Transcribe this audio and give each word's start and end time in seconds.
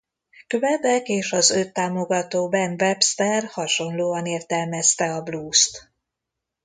Quebec 0.47 1.07
és 1.07 1.31
az 1.31 1.51
őt 1.51 1.73
támogató 1.73 2.49
Ben 2.49 2.75
Webster 2.81 3.43
hasonlóan 3.47 4.25
értelmezte 4.25 5.13
a 5.15 5.21
bluest. 5.21 5.89